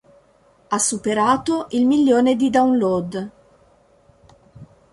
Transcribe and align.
Ha 0.69 0.79
superato 0.79 1.67
il 1.73 1.85
milione 1.85 2.35
di 2.35 2.49
download. 2.49 3.29